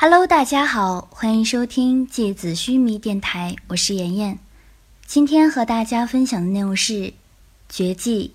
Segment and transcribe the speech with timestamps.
[0.00, 4.38] Hello，大家好，欢迎收听芥子须弥电台，我是妍妍。
[5.04, 6.92] 今天和大家分享的内容是
[7.68, 8.30] 《绝技》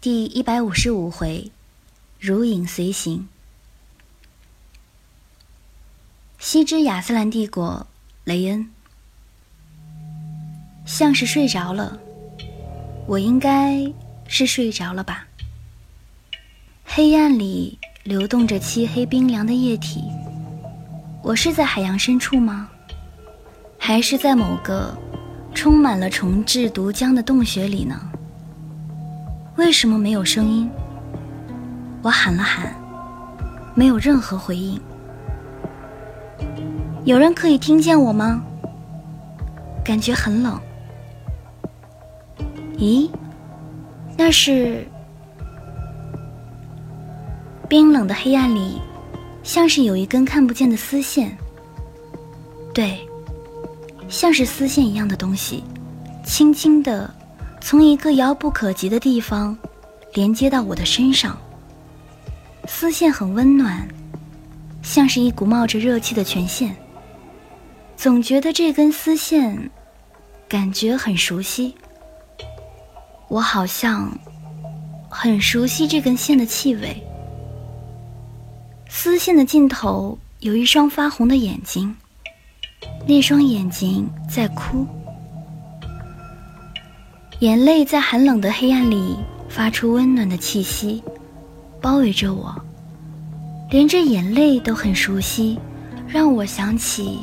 [0.00, 1.50] 第一百五十五回
[2.18, 3.28] “如影随形”。
[6.40, 7.86] 西之亚斯兰帝国，
[8.24, 8.70] 雷恩
[10.86, 12.00] 像是睡着了，
[13.06, 13.92] 我应该
[14.26, 15.26] 是睡着了吧？
[16.82, 20.02] 黑暗里流动着漆黑冰凉的液体。
[21.24, 22.68] 我是在海洋深处吗？
[23.78, 24.94] 还是在某个
[25.54, 27.98] 充满了虫豸毒浆的洞穴里呢？
[29.56, 30.70] 为什么没有声音？
[32.02, 32.74] 我喊了喊，
[33.74, 34.78] 没有任何回应。
[37.06, 38.42] 有人可以听见我吗？
[39.82, 40.60] 感觉很冷。
[42.76, 43.08] 咦，
[44.14, 44.86] 那是
[47.66, 48.78] 冰冷的黑暗里。
[49.44, 51.36] 像是有一根看不见的丝线，
[52.72, 53.06] 对，
[54.08, 55.62] 像是丝线一样的东西，
[56.24, 57.08] 轻轻地
[57.60, 59.56] 从一个遥不可及的地方
[60.14, 61.38] 连接到我的身上。
[62.66, 63.86] 丝线很温暖，
[64.82, 66.74] 像是一股冒着热气的泉线。
[67.96, 69.70] 总觉得这根丝线
[70.48, 71.74] 感觉很熟悉，
[73.28, 74.10] 我好像
[75.10, 77.00] 很熟悉这根线的气味。
[78.96, 81.94] 丝线的尽头有一双发红的眼睛，
[83.08, 84.86] 那双眼睛在哭，
[87.40, 89.16] 眼泪在寒冷的黑暗里
[89.48, 91.02] 发出温暖的气息，
[91.82, 92.54] 包围着我，
[93.68, 95.58] 连这眼泪都很熟悉，
[96.06, 97.18] 让我想起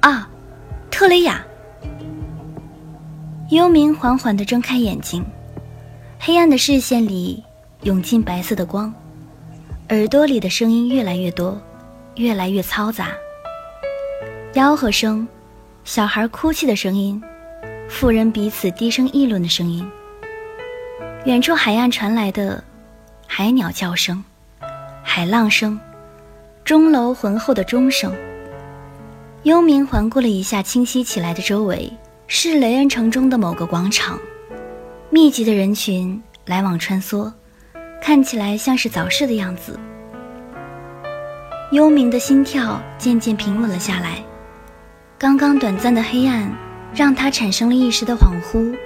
[0.00, 0.28] 啊，
[0.90, 1.40] 特雷雅。
[3.50, 5.24] 幽冥缓缓地睁开眼睛，
[6.18, 7.44] 黑暗的视线里
[7.84, 8.92] 涌进白色的光。
[9.90, 11.60] 耳朵里的声音越来越多，
[12.16, 13.08] 越来越嘈杂。
[14.54, 15.28] 吆喝声，
[15.84, 17.22] 小孩哭泣的声音，
[17.86, 19.86] 妇人彼此低声议论的声音。
[21.26, 22.64] 远处海岸传来的
[23.26, 24.24] 海鸟叫声、
[25.02, 25.78] 海浪声，
[26.64, 28.10] 钟楼浑厚的钟声。
[29.42, 31.92] 幽冥环顾了一下清晰起来的周围，
[32.26, 34.18] 是雷恩城中的某个广场，
[35.10, 37.30] 密集的人群来往穿梭。
[38.06, 39.80] 看起来像是早逝的样子。
[41.72, 44.22] 幽冥的心跳渐渐平稳了下来，
[45.16, 46.52] 刚刚短暂的黑暗
[46.94, 48.76] 让他产生了一时的恍惚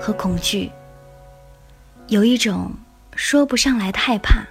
[0.00, 0.70] 和恐惧，
[2.06, 2.72] 有一种
[3.14, 4.42] 说不上来的害怕。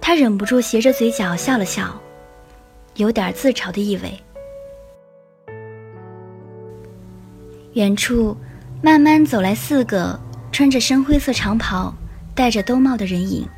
[0.00, 1.94] 他忍不住斜着嘴角笑了笑，
[2.96, 4.20] 有点自嘲的意味。
[7.74, 8.36] 远处
[8.82, 10.18] 慢慢走来四个
[10.50, 11.94] 穿着深灰色长袍。
[12.34, 13.48] 戴着兜帽的人影，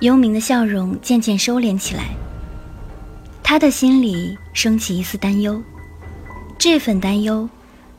[0.00, 2.08] 幽冥的笑容渐渐收敛起来。
[3.42, 5.62] 他的心里升起一丝担忧，
[6.58, 7.48] 这份担忧，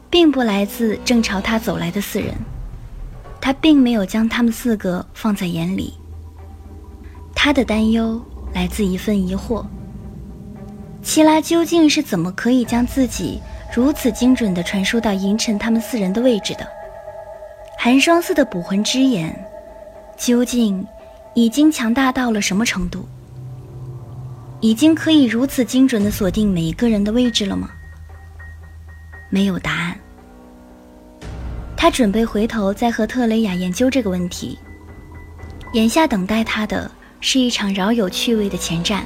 [0.07, 2.35] 并不来自正朝他走来的四人，
[3.41, 5.95] 他并没有将他们四个放在眼里。
[7.33, 8.23] 他的担忧
[8.53, 9.65] 来自一份疑惑：
[11.01, 13.41] 齐拉究竟是怎么可以将自己
[13.75, 16.67] 如此精准地传输到银尘他们四人的位置的？
[17.79, 19.35] 寒霜寺的捕魂之眼。
[20.17, 20.85] 究竟
[21.33, 23.07] 已经强大到了什么程度？
[24.61, 27.69] 已经可以如此精准的锁定每一个人的位置了吗？
[29.29, 29.97] 没有答案。
[31.75, 34.57] 他准备回头再和特雷雅研究这个问题。
[35.73, 36.89] 眼下等待他的
[37.19, 39.03] 是一场饶有趣味的前战。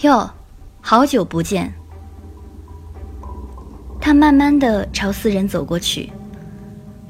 [0.00, 0.28] 哟，
[0.80, 1.72] 好久不见。
[4.00, 6.10] 他慢慢的朝四人走过去。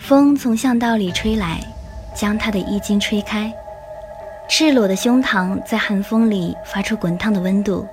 [0.03, 1.61] 风从巷道里吹来，
[2.13, 3.55] 将他的衣襟吹开，
[4.49, 7.87] 赤裸的胸膛在寒风里发出滚烫的温度，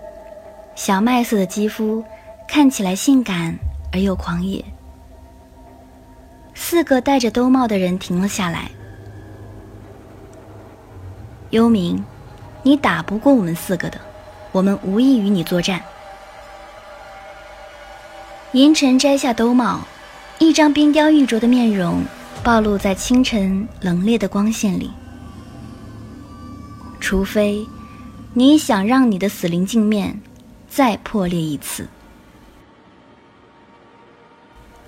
[0.74, 2.03] 小麦色的肌肤
[2.48, 3.56] 看起来性感
[3.94, 4.66] 而又狂野。
[6.56, 8.72] 四个戴着兜帽的人停了下来。
[11.52, 12.02] 幽冥，
[12.64, 14.01] 你打不过我们四个的，
[14.51, 15.80] 我们无意与你作战。
[18.54, 19.81] 银尘摘下兜帽。
[20.39, 22.01] 一张冰雕玉琢的面容
[22.41, 24.89] 暴露在清晨冷冽的光线里。
[27.01, 27.65] 除非
[28.33, 30.18] 你想让你的死灵镜面
[30.69, 31.86] 再破裂一次。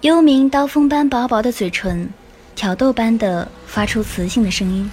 [0.02, 2.10] 幽冥刀锋般薄薄的嘴唇，
[2.56, 4.90] 挑逗般的发出磁性的声音。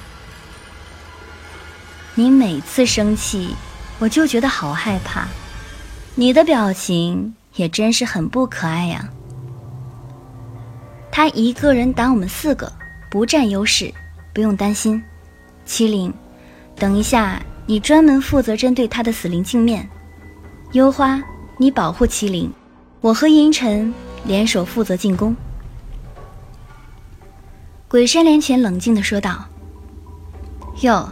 [2.15, 3.55] 你每次生气，
[4.01, 5.29] 我就觉得好害怕。
[6.17, 9.09] 你的表情也真是很不可爱呀。
[11.11, 12.73] 他一个人打我们四个，
[13.11, 13.93] 不占优势，
[14.33, 15.03] 不用担心。
[15.67, 16.13] 麒麟，
[16.77, 19.89] 等一下，你专门负责针对他的死灵镜面。
[20.73, 21.23] 幽花，
[21.57, 22.53] 你保护麒麟，
[23.01, 23.93] 我和银尘
[24.25, 25.35] 联手负责进攻。
[27.89, 29.47] 鬼山连拳冷静地说道
[30.83, 31.09] ：“哟，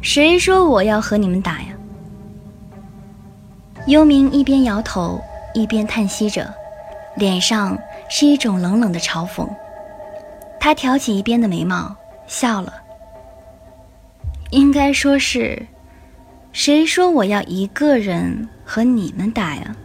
[0.00, 1.68] 谁说我要和你们打呀？”
[3.86, 5.20] 幽冥一边摇头，
[5.54, 6.52] 一边叹息着，
[7.16, 7.78] 脸上
[8.08, 9.48] 是一种冷冷的嘲讽。
[10.60, 11.94] 他挑起一边的眉毛，
[12.26, 12.72] 笑了。
[14.50, 15.66] 应该说是，
[16.52, 19.76] 谁说我要一个人和你们打呀？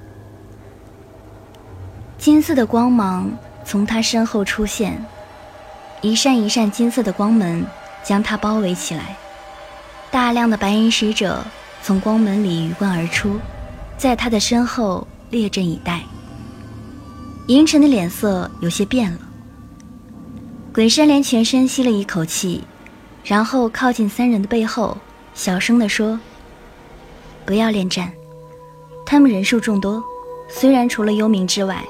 [2.17, 3.29] 金色的光芒
[3.65, 5.03] 从他身后出现。
[6.01, 7.65] 一扇一扇金色的光门
[8.03, 9.15] 将他包围起来，
[10.11, 11.43] 大量的白银使者
[11.81, 13.39] 从光门里鱼贯而出，
[13.97, 16.01] 在他的身后列阵以待。
[17.47, 19.19] 银尘的脸色有些变了。
[20.73, 22.63] 鬼山连全深吸了一口气，
[23.23, 24.97] 然后靠近三人的背后，
[25.33, 26.19] 小声地说
[27.45, 28.11] ：“不要恋战，
[29.05, 30.01] 他们人数众多，
[30.49, 31.83] 虽然除了幽冥之外，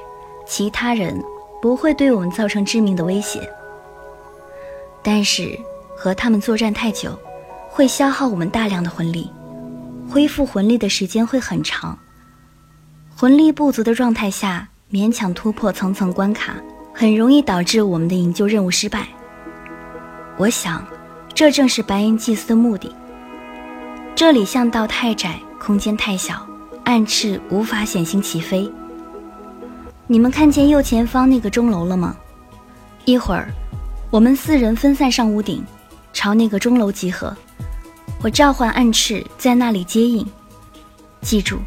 [0.47, 1.23] 其他人
[1.61, 3.47] 不会对我们造成致命的威胁。”
[5.03, 5.57] 但是
[5.95, 7.17] 和他们作战太久，
[7.69, 9.29] 会消耗我们大量的魂力，
[10.09, 11.97] 恢复魂力的时间会很长。
[13.15, 16.55] 魂力不足的状态下，勉强突破层层关卡，
[16.93, 19.07] 很容易导致我们的营救任务失败。
[20.37, 20.85] 我想，
[21.33, 22.95] 这正是白银祭司的目的。
[24.13, 26.45] 这里巷道太窄，空间太小，
[26.83, 28.71] 暗翅无法显形起飞。
[30.05, 32.15] 你们看见右前方那个钟楼了吗？
[33.05, 33.49] 一会儿。
[34.11, 35.65] 我们四人分散上屋顶，
[36.13, 37.35] 朝那个钟楼集合。
[38.21, 40.23] 我召唤暗翅在那里接应。
[41.21, 41.57] 记住，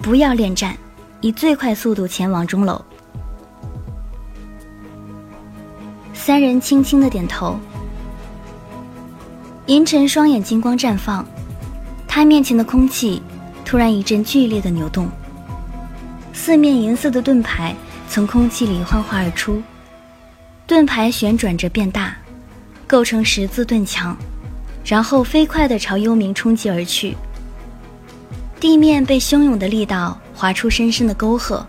[0.00, 0.76] 不要恋战，
[1.24, 2.78] 以最快速度前往钟楼。
[6.12, 7.58] 三人轻轻的点头。
[9.64, 11.24] 银尘双眼金光绽放，
[12.06, 13.22] 他面前的空气
[13.64, 15.08] 突然一阵剧烈的扭动，
[16.34, 17.74] 四面银色的盾牌
[18.06, 19.62] 从空气里幻化而出。
[20.66, 22.14] 盾牌旋转着变大，
[22.86, 24.14] 构成十字盾墙，
[24.84, 27.16] 然后飞快的朝幽冥冲击而去。
[28.60, 31.64] 地面被汹涌的力道划出深深的沟壑，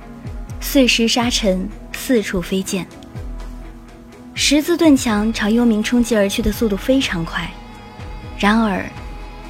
[0.59, 2.85] 碎石沙尘四处飞溅。
[4.33, 7.50] 十字盾墙朝幽冥冲击而去的速度非常快，
[8.38, 8.83] 然而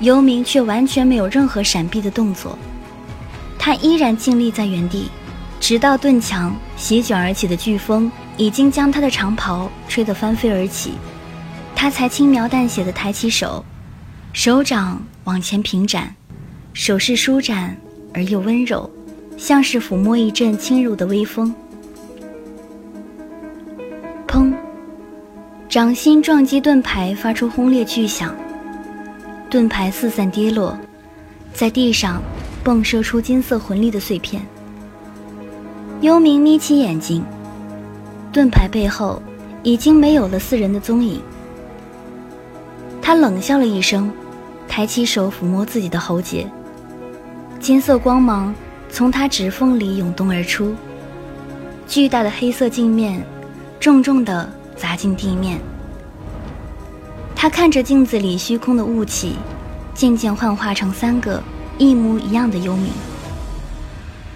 [0.01, 2.57] 幽冥却完全没有任何闪避的动作，
[3.57, 5.09] 他依然静立在原地，
[5.59, 8.11] 直到盾墙席卷而起的飓风。
[8.37, 10.95] 已经将他的长袍吹得翻飞而起，
[11.73, 13.63] 他才轻描淡写的抬起手，
[14.33, 16.13] 手掌往前平展，
[16.73, 17.73] 手势舒展
[18.13, 18.91] 而又温柔，
[19.37, 21.53] 像是抚摸一阵轻柔的微风。
[24.27, 24.53] 砰！
[25.67, 28.33] 掌心撞击盾牌，发出轰烈巨响，
[29.49, 30.77] 盾牌四散跌落，
[31.53, 32.21] 在地上
[32.63, 34.45] 迸射出金色魂力的碎片。
[36.01, 37.23] 幽冥眯起眼睛。
[38.31, 39.21] 盾牌背后
[39.63, 41.21] 已经没有了四人的踪影。
[43.01, 44.11] 他冷笑了一声，
[44.67, 46.45] 抬起手抚摸自己的喉结。
[47.59, 48.53] 金色光芒
[48.95, 50.73] 从他指缝里涌动而出，
[51.85, 53.21] 巨大的黑色镜面
[53.77, 55.59] 重重地砸进地面。
[57.35, 59.35] 他看着镜子里虚空的雾气，
[59.93, 61.43] 渐渐幻化成三个
[61.77, 62.87] 一模一样的幽冥。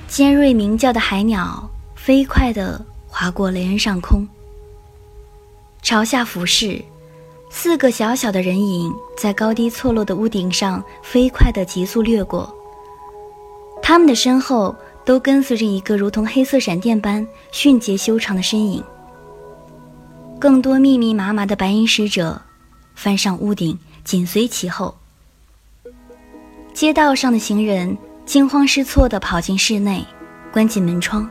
[0.10, 2.86] 尖锐鸣叫的海鸟，飞快地。
[3.08, 4.28] 划过雷恩上空，
[5.82, 6.80] 朝下俯视，
[7.50, 12.54] 四个小小的人影在高低错落的屋顶上飞快地急速掠过。
[13.89, 18.84] 他们的身后都跟随着一个如同黑色闪电般迅捷修长的身影。
[20.39, 22.39] 更多密密麻麻的白银使者
[22.93, 24.96] 翻上屋顶，紧随其后。
[26.72, 30.05] 街道上的行人惊慌失措地跑进室内，
[30.53, 31.27] 关紧门窗。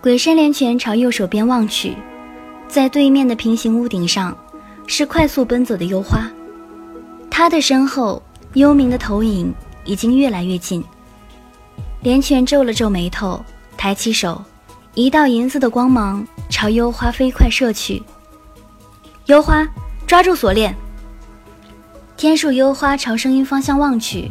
[0.00, 1.94] 鬼山连拳朝右手边望去，
[2.68, 4.34] 在对面的平行屋顶上，
[4.86, 6.26] 是快速奔走的幽花。
[7.30, 8.22] 他的身后，
[8.54, 10.82] 幽冥的投影已经越来越近。
[12.04, 13.42] 连泉皱了皱眉头，
[13.78, 14.44] 抬起手，
[14.92, 18.02] 一道银色的光芒朝幽花飞快射去。
[19.24, 19.66] 幽花，
[20.06, 20.76] 抓住锁链！
[22.14, 24.30] 天树幽花朝声音方向望去，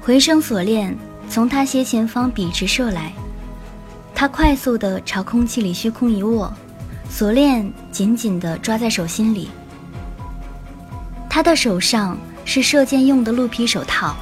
[0.00, 0.92] 回声锁链
[1.30, 3.12] 从他斜前方笔直射来。
[4.12, 6.52] 他快速地朝空气里虚空一握，
[7.08, 9.48] 锁链紧紧地抓在手心里。
[11.30, 14.16] 他的手上是射箭用的鹿皮手套。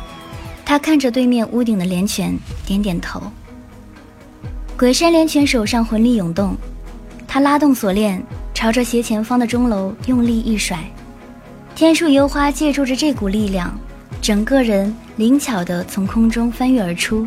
[0.67, 3.23] 他看着对面屋顶的连泉，点点头。
[4.77, 6.57] 鬼山连泉手上魂力涌动，
[7.25, 8.21] 他拉动锁链，
[8.53, 10.77] 朝着斜前方的钟楼用力一甩，
[11.77, 13.79] 天树幽花借助着这股力量，
[14.21, 17.25] 整个人灵巧地从空中翻跃而出，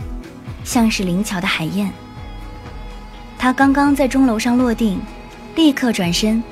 [0.66, 1.90] 像是灵巧的海燕。
[3.38, 5.00] 他刚刚在钟楼上落定，
[5.56, 6.44] 立刻转身，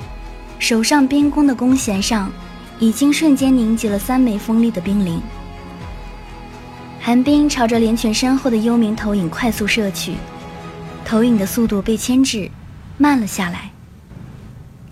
[0.57, 2.31] 手上冰弓的弓弦上
[2.79, 5.21] 已经瞬间凝结了三枚锋利的冰鳞。
[7.07, 10.15] 寒冰朝着连泉身后的幽冥投影快速射去，
[11.05, 12.51] 投影的速度被牵制，
[12.97, 13.71] 慢了下来。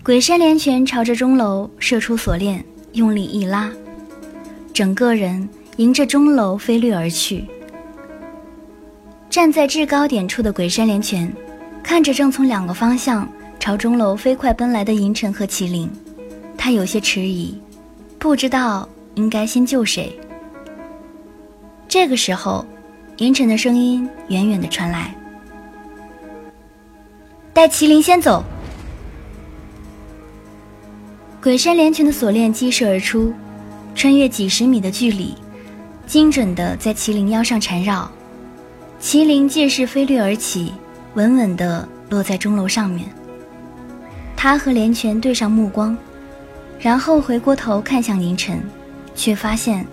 [0.02, 3.70] 鬼山连泉朝着钟楼射出锁链，用力一拉，
[4.72, 5.46] 整个人
[5.76, 7.44] 迎着钟楼飞掠而去。
[9.28, 11.30] 站在制高点处的鬼山连泉，
[11.82, 13.30] 看着正从两个方向
[13.60, 15.90] 朝钟楼飞快奔来的银尘和麒麟，
[16.56, 17.60] 他有些迟疑，
[18.18, 20.18] 不知道应该先救谁。
[21.88, 22.66] 这个时候，
[23.18, 25.14] 银尘的声音远远的传来
[27.54, 28.44] ：“带麒麟先走。”
[31.40, 33.32] 鬼山连拳的锁链激射而出，
[33.94, 35.34] 穿越几十米的距离，
[36.06, 38.10] 精准的在麒麟腰上缠绕。
[39.00, 40.72] 麒麟借势飞掠而起，
[41.14, 43.08] 稳稳的落在钟楼上面。
[44.36, 45.96] 他和连拳对上目光，
[46.80, 48.60] 然后回过头看向银尘，
[49.14, 49.86] 却发现。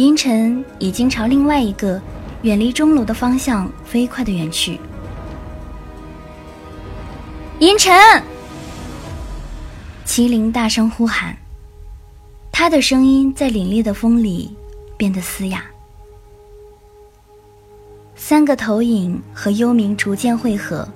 [0.00, 2.00] 银尘已经朝另外一个
[2.40, 4.80] 远离钟楼的方向飞快的远去。
[7.58, 7.94] 银尘，
[10.06, 11.36] 麒麟大声呼喊，
[12.50, 14.56] 他的声音在凛冽的风里
[14.96, 15.62] 变得嘶哑。
[18.16, 20.88] 三个投影和幽冥逐渐汇合，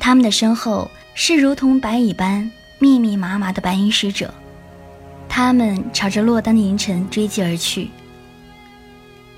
[0.00, 2.50] 他们的身后是如同白蚁般
[2.80, 4.34] 密密麻麻的白银使者。
[5.38, 7.90] 他们朝着落单的银尘追击而去，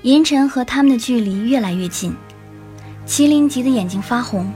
[0.03, 2.15] 银尘和他们的距离越来越近，
[3.05, 4.49] 麒麟急得眼睛发红，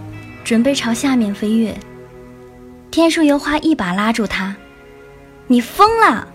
[0.46, 1.78] 准备朝下面飞跃。
[2.90, 4.56] 天树油花一把拉住他
[5.48, 6.26] ：“你疯了！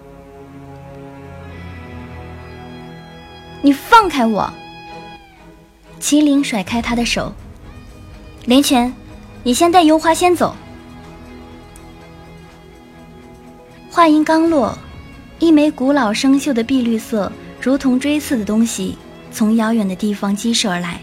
[3.63, 4.53] 你放开我！”
[5.99, 7.33] 麒麟甩开他的手
[8.45, 8.93] ：“连泉，
[9.43, 10.55] 你先带油花先走。”
[13.89, 14.77] 话音刚落。
[15.39, 17.31] 一枚古老生锈的碧绿色、
[17.61, 18.99] 如同锥刺的东西
[19.31, 21.01] 从遥远的地方激射而来，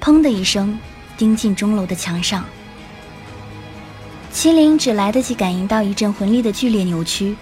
[0.00, 0.78] 砰的一声，
[1.16, 2.44] 钉进钟楼的墙上。
[4.32, 7.34] 麒麟只来得及感应到一阵魂力的剧烈扭曲，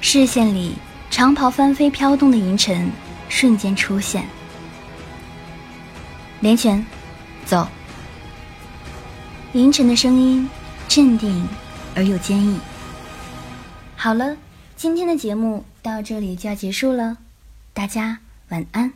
[0.00, 0.74] 视线里
[1.10, 2.90] 长袍翻飞飘动的银尘
[3.28, 4.24] 瞬间出现。
[6.40, 6.84] 连泉，
[7.44, 7.68] 走。
[9.52, 10.48] 银尘的声音
[10.88, 11.46] 镇定
[11.94, 12.58] 而又坚毅。
[13.94, 14.36] 好了。
[14.82, 17.18] 今天的节目到这里就要结束了，
[17.72, 18.92] 大家晚安。